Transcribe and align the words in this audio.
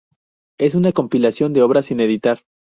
Es 0.57 0.73
una 0.73 0.93
compilación 0.93 1.53
de 1.53 1.61
obras 1.61 1.85
sin 1.85 1.99
editar. 1.99 2.39